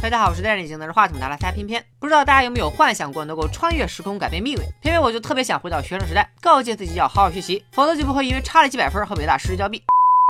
[0.00, 1.84] 大家好，我是戴眼镜拿着话筒拿来塞偏偏。
[1.98, 4.60] 不知道大家有没有幻想过能够穿越时空改变命运？
[4.80, 9.82] 偏偏我就特别想回到学生时代，告诫自己要好好学习，否则就不会因为差了几百分和北大失之交臂。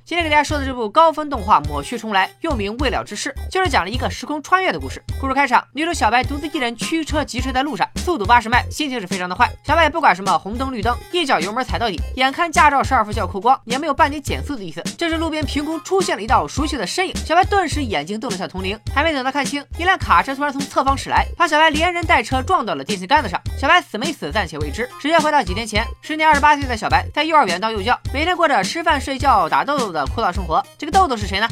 [0.09, 5.05] 今天给大家说的这部高分动画《抹去重来》，又名《未了之事》，就是讲了一个时空穿越的故事。
[5.21, 9.51] 故事开场，女主小白独自一人驱车疾驰在路上，速度八十迈，心情是非常的坏。
[9.67, 14.83] 小白也不管什么红灯绿灯，一脚油门踩到底，眼看驾照十二分就要扣光，也没有半点减速的意思。
[14.97, 23.39] 这时路边凭空出现了一道熟悉的身影，小白顿时眼睛瞪得像铜铃，还没等他看清，一辆卡车突然从侧方驶来，把小白连人带车撞到了电线杆子上。
[23.59, 24.89] 小白死没死暂且未知。
[25.03, 30.63] 时间回到几天前，时年二十八岁的小白在幼儿园当幼教，每天过着吃饭睡觉打豆豆的枯燥生活。
[30.77, 31.49] 这个豆豆是谁呢？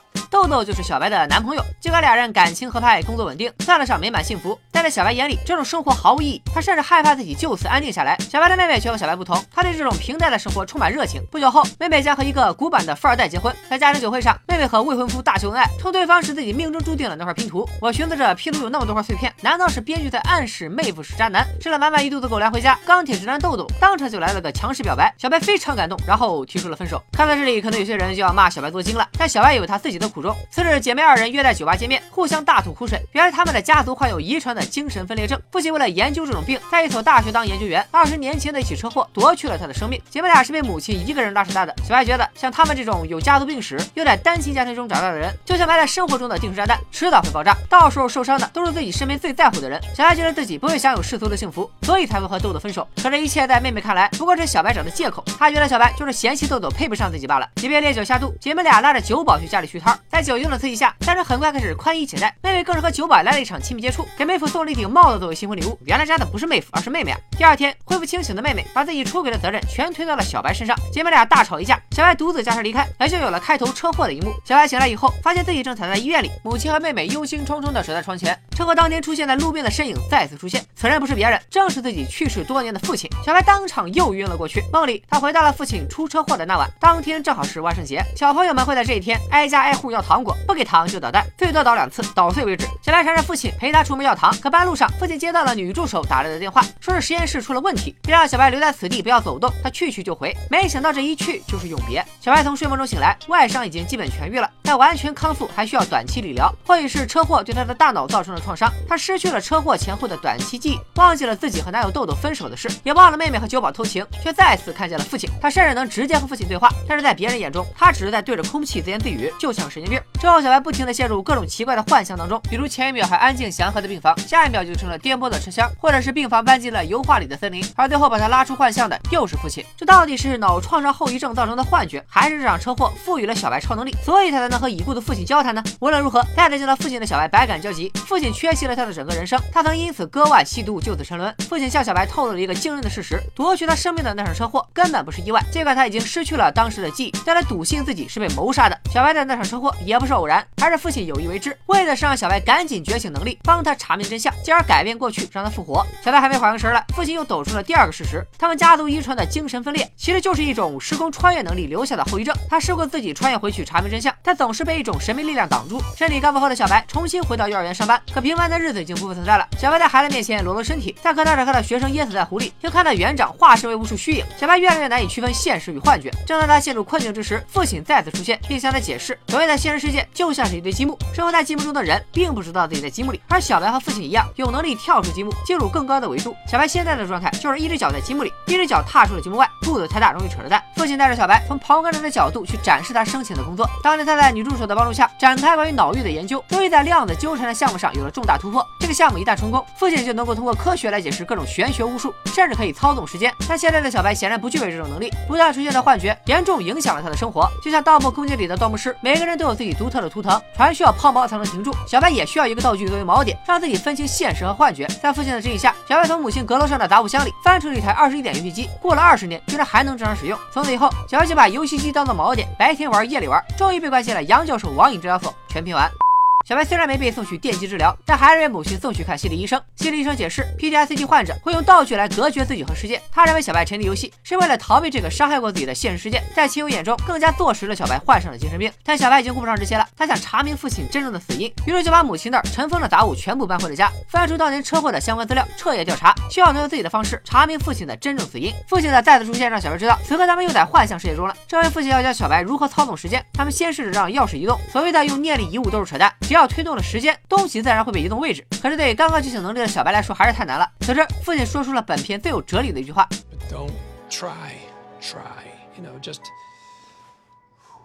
[0.36, 6.42] 豆豆就是小白的男朋友，尽管俩人感情合拍，工作稳定，算得上美满幸福，但在小白眼里，这种生活毫无意义。
[6.54, 8.18] 他甚至害怕自己就此安定下来。
[8.18, 11.22] 小白的妹妹却和小白不同，她对这种平淡的生活充满热情。
[11.32, 13.52] 不久后，妹妹将和一个古板的富二代结婚。
[13.70, 17.66] 在家庭酒会上，妹妹和未婚夫大秀恩爱，称对方是自己命中注定的那块拼图。
[17.80, 21.46] 我寻思着，拼图有那么多块碎片，难道是编剧在暗示妹夫是渣男？
[21.58, 27.02] 吃了满满一肚子狗粮回家，钢铁直男豆豆当场就来了个强势表白，小白非常感动，然后提出了分手。
[27.12, 30.25] 看到这里，可能有些人就要骂小白作精了，但小白有他自己的苦衷。
[30.50, 33.00] 次日，姐妹二人约在酒吧见面，互相大吐苦水。
[33.12, 37.84] 原来他们的家族患有遗传的精神分裂症，父亲为了研究这种病，在一所大学当研究员。
[37.90, 40.00] 二十年前的一起车祸夺去了他的生命。
[40.10, 41.74] 姐妹俩是被母亲一个人拉扯大的。
[41.82, 47.56] 小白觉得，像他们这种有家族病史、又在单亲家庭中长大的人，就像埋在生活中的定时炸弹，迟早会爆炸。
[47.68, 49.80] 到时候受伤的都是自己身边最在乎的人。
[49.94, 52.86] 小白觉得自己不会享有世俗的幸福，所以才会和豆豆分手。
[53.02, 55.24] 可这一切在妹妹看来，不过是小白找的借口。
[55.38, 57.48] 她觉得小白就是嫌弃豆豆配不上自己罢了。
[57.56, 62.34] 即便烈酒下肚，姐妹俩拉着酒保去家里续摊，在酒精的刺激下，三人很快开始宽衣解带。
[62.42, 65.78] 妹妹更是和酒保来了一场亲密接触，给妹夫送了一顶帽子作为新婚礼物。
[65.84, 67.18] 原来扎的不是妹夫，而是妹妹啊！
[67.36, 70.76] 第二天恢复清醒的妹妹，把自己出轨的责任全推到了小白身上。
[70.92, 74.32] 姐妹俩大吵一架，小白独自驾车离开，也就有了开头车祸的一幕。
[74.44, 78.38] 小白醒来以后，发现自己正躺在医院里，母亲和妹妹忧心忡忡的守在床前。
[78.52, 83.10] 车祸当天出现在路边的身影再次出现，此人不是别人，正是自己去世多年的父亲。
[83.24, 84.62] 小白当场又晕了过去。
[84.72, 92.66] 梦里，他回到了父亲出车祸的那晚，当天正好是万圣节，小朋友们会在这一天挨家挨户要糖果，不给糖就捣蛋，最多捣两次，捣碎为止。
[92.82, 100.36] 小白缠着父亲陪他出门要糖，可半路上，父亲接到了女助手打来的电话，说是实验室出了问题，别让小白留在此地，不要走动，他去去就回。
[100.50, 102.04] 没想到这一去就是永别。
[102.20, 106.52] 小白从睡梦中醒来，外伤已经基本痊愈了，但完全康复还需要短期理疗。
[106.66, 115.30] 或许是车祸对他的大脑造成了创伤，他失去了车祸前后的短期记忆，忘记了自己和男友豆豆分手的事，也忘了妹妹和酒保偷情，却再次看见了父亲。
[115.40, 120.00] 他甚至能直接和父亲对话，但是在别人眼中，他只是在对着空气自言自语，就像神经病。
[120.20, 129.64] 之后，小白不停地陷入各种奇怪的幻象当中，比如前一秒还安静祥和的病房，下一秒就成了颠簸的车厢，或者是病房搬进了油画里的森林，而最后把他拉出幻象的又是父亲。
[129.76, 135.62] 这到底是脑创伤后遗症造成的幻觉，还是这场车祸赋予了小白超能力，所以他才能和已故的父亲交谈呢？
[135.80, 137.90] 无论如何，再次见到父亲的小白百感交集。
[138.06, 141.34] 父亲缺席了他的整个人生，他曾因此割腕吸毒，就此沉沦。
[141.48, 148.78] 父亲向小白透露了一个惊人的事实：夺取他生命的那场车祸根本不是意外，尽管他已经失去了当时的记忆，但他笃信自己是被谋杀的。
[148.92, 155.86] 小白的那场车祸也不是偶然，而是父亲有意为之，为的是让小白赶紧觉醒能力，帮他查明真相，进而改变过去，让他复活。
[156.04, 162.34] 小白还没缓过神来，父亲又抖出了第二个事实：他们家族遗传的精神分裂，其实就是一种时空穿越能力留下的后遗症。
[162.48, 165.82] 他试过自己穿越回去查明真相，但总是被一种神秘力量挡住。
[165.96, 169.44] 身体康复后的小白重新回到幼儿园上班，可平凡的日子已经不复存在了。
[169.58, 176.12] 小白在孩子面前裸露身体，在课堂上看到学生淹死在湖里，又看到园长化身为无数虚影，小白越来越难以区分现实与幻觉。
[176.24, 186.36] 正当他陷入困境之时，父亲再次出现，并向他解释，所谓的现实世界就像是一堆积木，生活在积木中的人并不知道自己在积木里，而小白和父亲一样，有能力跳出积木，进入更高的维度。
[186.48, 190.62] 小白现在的状态就是一只脚在积木里，一只脚踏出了积木外，步子太大容易扯着蛋。
[190.76, 193.68] 父亲带着小白从旁观者的角度去展示他生前的工作。
[193.82, 198.62] 当年他在女助手的帮助下展开关于脑域的研究，终于在量子纠缠的项目上有了重大突破。
[198.78, 203.32] 这个项目一旦成功，父亲就能够通过科学来解释各种玄学巫术，甚至可以操纵时间。
[203.48, 207.48] 但现在的小白显然不具备这种能力，不断出现的幻觉严重影响了他的生活。
[207.64, 214.86] 就像《盗墓空间》里的盗墓师，每个人都有自己独特的图腾，船需要抛锚才能停住，小白也需要一个道具作为锚点，让自己分清现实和幻觉。
[215.02, 220.38] 在父亲的指引下，小白从母亲阁楼上的杂物箱里翻出了一台二十一点游戏机，过了二十年，居然还能正常使用。
[220.52, 225.32] 从此以后，小白就把游戏机当做锚点，白天玩，夜里玩，终于被关进了杨教授网瘾治疗所。
[225.48, 226.05] 全拼完。
[226.46, 229.60] 小白虽然没被送去电击治疗，但还是被母亲送去看心理医生。
[229.74, 233.02] 心理医生解释，PTSD 患者会用道具来隔绝自己和世界。
[233.10, 238.70] 他认为小白沉迷游戏是为了逃避这个伤害过自己的现实世界，在亲友眼中更加坐实了小白患上了精神病。
[238.84, 248.54] 但小白已经顾不上这些了，他想查明父亲真正的死因，于是就把母亲那儿尘封的杂物全部搬回了家，翻出当年车祸的相关资料，彻夜调查，希望能用自己的方式查明父亲的真正死因。
[248.68, 251.36] 父亲的再次出现让小白知道，此刻他们又在幻象世界中了。
[251.48, 257.18] 这位父亲要教小白如何操纵时间，他们先试着让钥匙移动，所谓的用念力移物都是扯淡，要推动了时间。
[257.28, 260.70] 东西自然会被移动位置，可是对刚刚觉醒能力的小白来说还是太难了。
[260.80, 263.08] 此时，父亲说出了本片最有哲理的一句话
[263.50, 263.72] ：“Don't
[264.10, 264.54] try,
[265.00, 265.44] try,
[265.76, 266.20] you know, just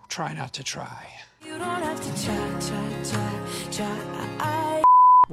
[0.09, 0.85] try not to try.”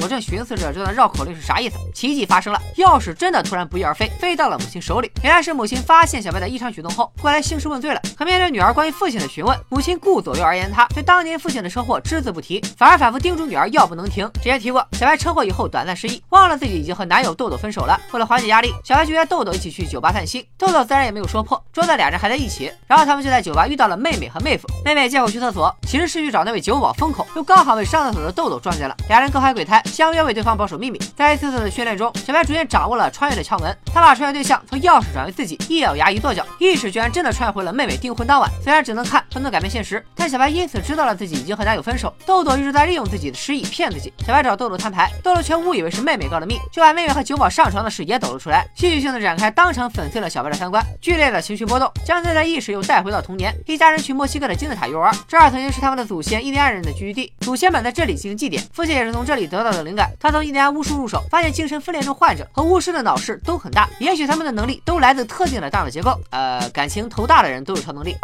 [0.01, 5.11] 我正寻思着这段绕口令是啥意思，奇迹发生了，钥匙真的突然不翼而飞，飞到了母亲手里。
[5.23, 8.01] 原来是母亲发现小白的异常举动后，过来兴师问罪了。
[8.17, 14.31] 可面对女儿关于父亲的询问，母亲顾左右而言他，对当年父亲的车祸只字不提，反而反复叮嘱女儿药不能停。
[14.35, 17.99] 之前提过，小白车祸以后短暂失忆，忘了自己已经和男友豆豆分手了。
[18.13, 20.45] 为了缓解压力，小白就约豆豆一起去酒吧散心。
[20.57, 22.73] 豆豆自然也没有说破，说的俩人还在一起。
[22.87, 24.69] 然后他们就在酒吧遇到了妹妹和妹夫。
[24.85, 29.83] 妹妹借口去厕所，其实是去找那位酒保封口，又刚好被上厕所的豆豆撞见了，俩人各怀鬼胎。
[29.89, 33.77] 相约为对方保守秘密，在一次次的训练中，小白逐渐掌握了穿越的窍门。
[33.93, 38.49] 他把穿越对象从钥匙转为自己，一咬牙一跺脚，意识居然真的穿越回了妹妹订婚当晚。
[38.63, 42.13] 虽然只能看，不能改变现实，但小白因此知道了自己已经和男友分手。
[42.27, 44.13] 豆豆一直在利用自己的失忆骗自己。
[44.27, 48.67] 小白找豆豆摊牌，豆豆却误以为是妹妹告的密，就把妹妹和酒保上床的事也抖了出来。
[48.75, 50.85] 戏剧性的展开，当场粉碎了小白的三观。
[51.01, 53.55] 剧烈的情绪波动，将自己的意识又带回到童年。
[53.67, 58.63] 一家人去墨西哥的金字塔游玩，这儿曾经是他们的祖先印第安人的聚居地，祖先们在这里进行祭典。
[58.73, 60.11] 父亲也是从这里得到的灵感。
[60.19, 66.19] 他从印第安巫术入手，发现精神分裂症患者和巫师的脑室都很大，也许他们的能力都来自特定的大脑结构。
[66.31, 68.17] 呃，感情头大的人都有超能力。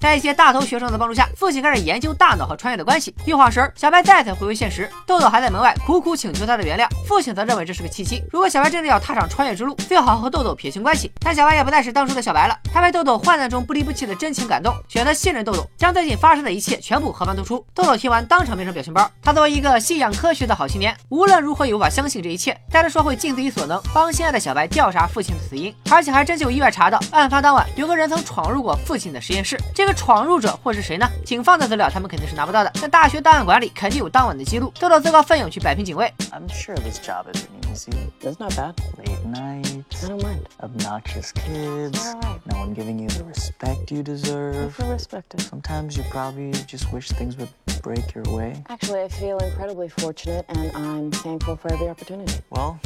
[0.00, 3.14] 在一些大头学生的帮助下，父亲开始研究大脑和穿越的关系。
[3.24, 4.88] 一晃神，小白再次回归现实。
[5.06, 8.22] 豆豆还在门外苦苦请求他的原谅，父亲则认为这是个契机。
[8.30, 11.10] 如果小白真的要踏上穿越之路，最好和豆豆撇清关系。
[11.20, 17.64] 但小白也不再是当初的小白了，他被豆豆患难中不离不弃的真情感动，选择信任豆豆，将最近发生的一切全部和盘托出。
[17.74, 19.10] 豆豆听完，当场变成表情包。
[19.20, 29.58] 他作为一个信仰科学的好青年，无论如何也无法相信这一切，但他说会尽自己所能帮心爱的小白调查父亲的死因，而且还真就意外查到，案发当晚有个人曾闯入过父亲的实验室。
[29.74, 30.57] 这个闯入者。
[30.63, 31.09] 会是谁呢？
[31.25, 34.71] 警方的资料他们肯定是拿不到的，但大学档案馆里肯定有当晚的记录。
[34.79, 36.13] 豆豆自告奋勇去摆平警卫。
[36.31, 37.91] I'm sure this job isn't easy.
[38.21, 38.75] That's not bad.
[38.97, 40.03] Late nights.
[40.03, 40.45] I don't mind.
[40.61, 42.13] Obnoxious kids.
[42.13, 42.41] Alright.
[42.45, 44.67] No one giving you the respect you deserve.
[44.67, 45.41] I feel respected.
[45.41, 47.49] Sometimes you probably just wish things would
[47.81, 48.63] break your way.
[48.69, 52.33] Actually, I feel incredibly fortunate, and I'm thankful for every opportunity.
[52.49, 52.79] Well,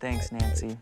[0.00, 0.76] thanks, Nancy.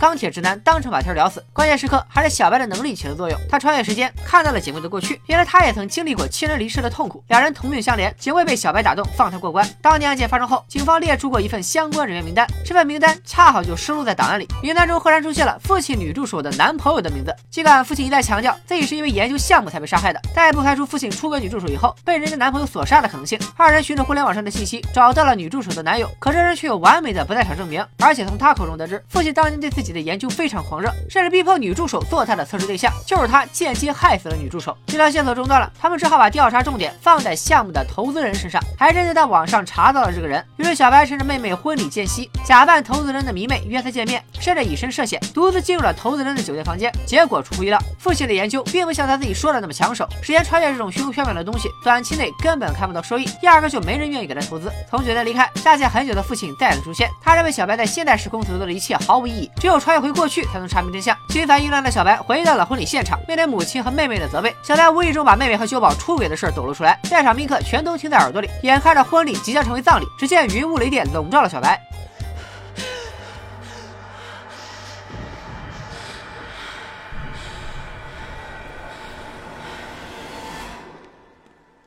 [0.00, 3.38] 钢铁直男当场把天聊死，关键时刻还是小白的能力起了作用。
[3.50, 7.22] 他穿越时间，看到了警卫的过去，原来他也曾经历过亲人离世的痛苦。
[7.28, 9.68] 两人同命相连，警卫被小白打动，放他过关。
[9.82, 14.48] 当年案件发生后，警方列出过一份相关人员名单，这份名单恰好就收录在档案里。
[14.62, 17.36] 名单中赫然出现了父亲女助手的男朋友的名字。
[17.50, 23.38] 尽管父亲一再强调自己是因为研究项目才被杀害的，但也不排除父亲出轨女助手以后被人家男朋友所杀的可能性。
[23.54, 30.60] 二人循着互联网上的信息找到了女助手的男友，可这人却有完美的不在场证明，而且从他口中得知，父亲当年对自己的研究非常。
[30.60, 34.76] 狂热，甚至逼迫女助手做他的测试对象，就是他间接害死了女助手。
[34.86, 40.44] 这条线索中断了，他们只好把调查重点放在项目的投资人身上，还真就在网上查到了这个人。
[40.58, 46.92] 于是小白趁着妹妹婚礼间隙，假扮投资人的迷妹约她见面，甚至以身涉险，独自进入了投资人的酒店房间。
[47.06, 50.06] 结果出乎意料，父亲的研究并不像他自己说的那么抢手。
[50.22, 54.70] 时间穿越这种虚无缥缈的东西，短期内根本看不到收益，压根就没人愿意给他投资。
[54.90, 60.60] 从酒店离开，下线很久的父亲再次出现，他认为小白在现代时空所做的一切毫无意义，只有穿越回过去才。
[60.60, 63.18] 能查明真相，心烦意乱的小白回到了婚礼现场。
[63.26, 68.50] 面对母亲和妹妹的责备，小白无意中把妹妹和修宝出轨的事抖了出来，在场宾客全都听在耳朵里。
[68.62, 71.80] 眼看着婚礼即将成为葬礼，只见云雾雷电笼罩了小白。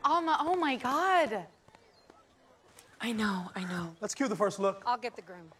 [0.01, 1.45] Alma, oh my God.
[2.97, 3.93] I know, I know.
[4.01, 4.83] Let's cue the first look.
[4.83, 5.51] I'll get the groom.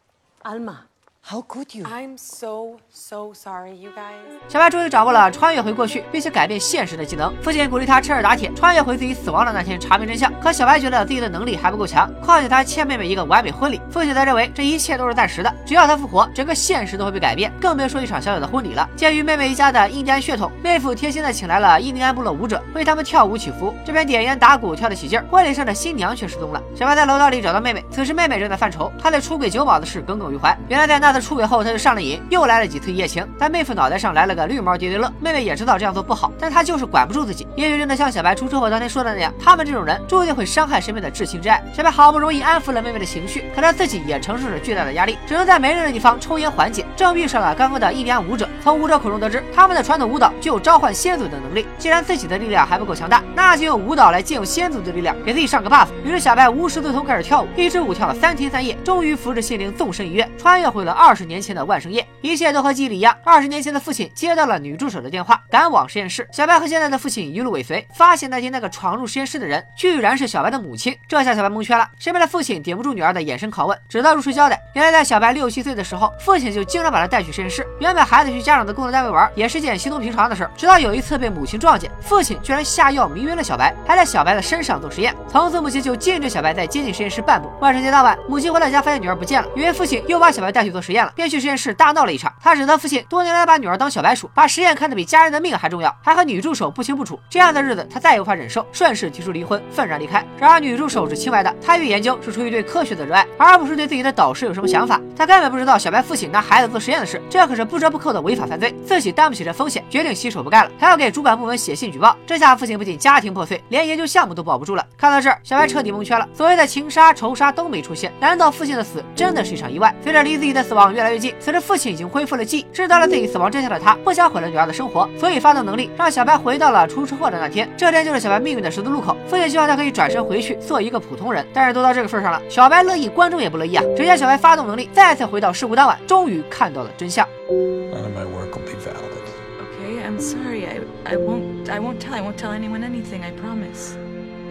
[0.44, 0.88] Alma.
[1.25, 1.86] How could you?
[1.86, 4.50] I'm so so sorry, you guys.
[4.50, 7.34] 小白终于掌握了穿越回过去并且改变现实的技能。
[7.42, 10.30] 父亲鼓励他趁热打铁，穿越回自己死亡的那天查明真相。
[10.42, 13.80] 可小白觉得自己的能力还不够强，况且他欠妹妹一个完美婚礼。
[13.89, 18.86] 父亲则认为这一切都是暂时的，只要他复活，整个现实都会被改变，更别说一场小小的婚礼了。
[18.94, 23.74] 鉴于妹妹一家的印第安血统，妹夫贴心的请来了印第安部落舞者为他们跳舞祈福。
[23.86, 26.62] 这边点烟打鼓跳得起劲，婚礼上的新娘却失踪了。
[26.75, 30.53] 小白在楼道里找到妹妹，此时妹妹正在犯愁，她对出轨酒保的事耿耿于怀。
[30.68, 31.12] 原来在那。
[31.13, 33.25] 次出轨后，他就上了瘾，又来了几次一夜情。
[33.39, 37.48] 但妹夫脑袋上来了个绿毛叠叠乐，妹妹也知道这样做不好，但她就是管不住自己。
[37.55, 41.63] 也许真的像小白出车祸当天说的那样，他们这种人注定会伤害身边的至亲之爱。
[41.74, 46.86] 小白好不容易安抚了妹妹的情绪，可他自己也承受着巨大的压力，只能在没人的地方抽烟缓解。
[47.04, 51.68] 正遇上了刚刚的印第安舞者，从舞者口中得知，他们的传统舞蹈具有召唤先祖的能力。
[51.78, 55.88] 既然自己的力量还不够强大，那就用舞蹈来借用先祖的力量，给自己上个 buff。
[56.06, 62.08] 于是小白无师自通开始跳舞，一支舞跳了三天三夜，终于扶着心灵纵身一跃，穿越回了二十年前的万圣夜。
[62.22, 66.26] 一切都和记忆里一样，二十年前的父亲接到了女助手的电话，赶往实验室。
[66.32, 70.98] 小白和现在的父亲一路尾随，发现那天那个闯入实验室的人，居然是小白的母亲。
[71.06, 77.68] 这下小白蒙圈了，身边的父亲顶不住女儿的眼神拷问，只得如实交代：原来在小白六七岁的时候，父亲就经常把他带去实验室。
[77.80, 80.52] 原本孩子去家长的工作单位玩，也是件稀松平常的事儿。
[80.56, 85.14] 直到有一次被母亲撞见，父亲居然下药迷晕了小白，还在小白的身上做实验。
[85.28, 87.52] 从此母亲就禁止小白再接近实验室半步。
[87.60, 92.32] 万圣节当晚，母亲回到家发现女儿不见了，以为父亲又把小白带去做实验了，便去实验室大闹了一场。
[92.40, 97.20] 他指责父亲多年来把女儿当小白鼠，把实验看得比家人的命还重要，还和女助手不清不楚。
[97.30, 100.24] 这样的日子他再也无法忍受，顺势提出离婚，愤然离开。
[100.38, 105.00] 然而女助手是清白的，她与研究是出于对科学的热爱，而不是对自己的导师有什么想法。
[105.16, 110.72] 她根本不知道小白父亲拿孩子做实验的事，这可是不折不扣的违法犯罪，自己担不起这风险，决定洗手不干了。
[110.80, 112.18] 还要给主管部门写信举报。
[112.25, 114.84] 这下父亲不仅家庭破碎，连研究项目都保不住了。
[114.98, 116.27] 看到这儿，小白彻底蒙圈了。
[116.34, 119.94] 所谓的情杀、仇杀都没出现，难道父亲的死真的是一场意外？
[120.03, 127.70] 随着离自己的死亡越来越近，此时父亲已经恢复了记忆，知道了自己死亡真相的他，不想毁了女儿的生活，所以发动能力让小白回到了出车祸的那天。
[127.77, 133.84] 这天就是小白命运的十字路口，父亲希望他可以转身回去做一个普通人，但是都到这个份上了，小白乐意，观众也不乐意啊。
[133.96, 137.27] 只见小白发动能力，再次回到事故当晚，终于看到了真相。
[137.49, 139.23] None of my work will be valid.
[139.61, 140.67] Okay, I'm sorry.
[140.67, 141.69] I, I won't.
[141.69, 142.15] I won't tell.
[142.15, 143.23] I won't tell anyone anything.
[143.23, 143.97] I promise.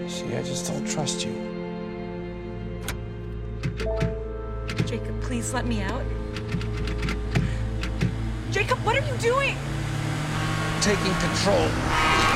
[0.07, 1.33] See, I just don't trust you.
[4.85, 6.03] Jacob, please let me out.
[8.51, 9.57] Jacob, what are you doing?
[10.81, 12.30] Taking control.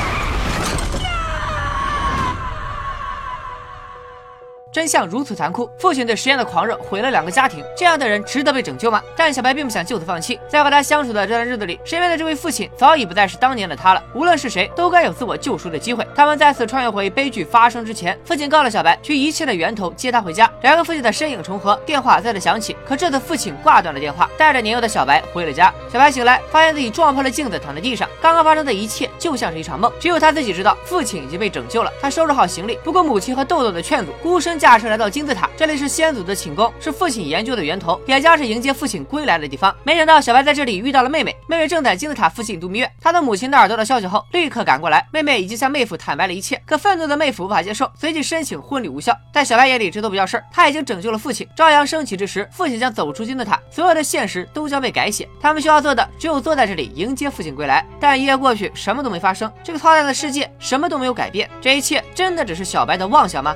[4.76, 9.00] 真相如此残酷，父亲对实验的狂热毁了两个家庭，这样的人值得被拯救吗？
[9.16, 14.04] 但小白并不想就此放弃，在和他相处的这段日子里，身边的这位父亲早已不再是当年的他了。
[14.12, 16.06] 无论是谁，都该有自我救赎的机会。
[16.14, 20.46] 他们再次穿越回悲剧发生之前，父亲告了小白去一切的源头接他回家。
[20.60, 25.72] 两个父亲的身影重合，电话再次响起，可这次父亲挂断了电话，带着年幼的小白回了家。
[25.90, 28.06] 小白醒来，发现自己撞破了镜子，躺在地上。
[28.20, 31.90] 刚刚发生的一切就像是一场梦，只有他自己知道，父亲已经被拯救了。
[31.98, 35.48] 他收拾好行李，不顾母亲和豆豆的劝阻，孤身驾车来到金字塔。
[35.56, 39.72] 这里是先祖的寝宫，是父亲研究的源头，也将是迎接父亲归来的地方。
[39.84, 42.92] 没想到小白在这里遇到了妹妹，妹妹正在金字塔附近度蜜月。
[43.00, 45.06] 他的母亲那儿得到消息后，立刻赶过来。
[45.12, 49.16] 妹妹已经向妹夫坦白了一切，可愤怒的妹夫无法接受，随即申请婚礼无效。
[49.32, 51.46] 在小白眼里，这都不叫事儿，他已经拯救了父亲。
[51.56, 55.28] 朝阳升起之时，父亲将走出金字塔，所有的现实都将被改写。
[55.40, 57.86] 他们需要做的只有坐在这里迎接父亲归来。
[58.00, 61.48] 但一夜过去，什么都没发生，这个操蛋的世界什么都没有改变。
[61.60, 63.54] 这一切真的只是小白的妄想吗？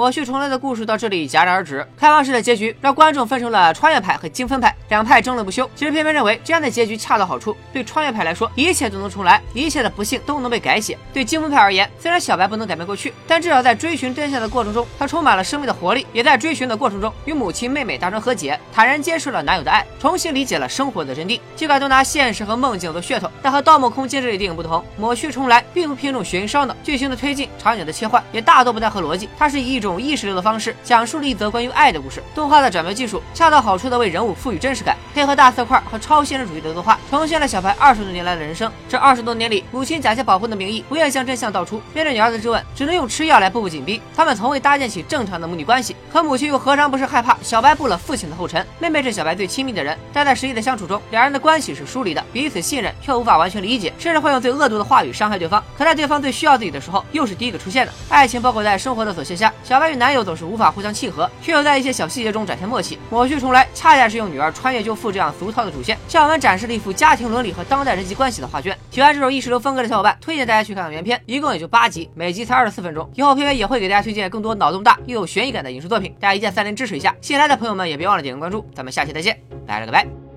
[0.00, 1.86] 抹去重来的故事到这里戛然而止。
[1.94, 5.68] 开放式的结局让观众分成了穿越派和精分派，两派争论不休。
[5.76, 7.54] 其实偏偏认为这样的结局恰到好处。
[7.70, 21.38] 对穿越派来说，一切都能重来，一切的不幸都能被改写；对精分派而言，虽然小白不能改变过去，但至少在追寻真相的过程中，他充满了生命的活力；也在追寻的过程中，与母亲、妹妹达成和解，坦然接受了男友的爱，重新理解了生活的真谛。
[21.54, 29.28] 尽管都拿现实和梦境做噱头，但和《盗梦空间》这类电影不同，抹去重来并不偏重悬疑烧脑，剧情的推进、场景的切换也大多不太合逻辑。
[29.38, 32.22] 它是以一种意识流的方式讲述了一则关于爱的故事。
[32.34, 38.70] 动画的转描技术恰到好处的为人物赋予真实感，配合大色块和超现实主义的动画，重现了小白二十多年来的人生。
[38.88, 44.00] 这二十多年里，母亲假借保护的名义，不愿将真相道出，面对女儿的质问，只能用吃药来步步紧逼。
[44.14, 48.64] 他们从未搭建起正常的母女关系，可母亲又何尝不是害怕小白步了父亲的后尘？
[48.78, 55.62] 妹妹是小白最亲密的人，但在实际的相处中，两人的关系是疏离的，彼此信任却无法完全理解，甚至会用最恶毒的话语伤害对方。
[55.78, 57.92] 可在对方最需要自己的时候，又是第一个出现的。
[58.08, 62.98] 爱情包裹在生活的琐屑下，小白与男友总是无法互相契合，却又在一些小细节中展现默契。
[63.08, 68.76] 抹去重来，恰恰是用女儿穿越救父这样俗套的主线，向我们展示了一幅家庭伦理和当代人际关系的画卷。
[68.90, 73.10] 喜欢这种意识流风格的小伙伴，推荐大家去看看原片，一共也就八集，每集才二十四分钟。
[73.14, 77.14] 以后片片也会给大家推荐更多脑洞大又有悬疑感的影视作品，大家一键三连支持一下。
[77.20, 80.29] 新来的朋友们也别忘了点个关注，咱们下期再见，拜了个拜。